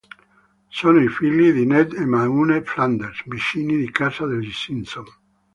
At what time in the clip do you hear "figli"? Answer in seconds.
1.09-1.51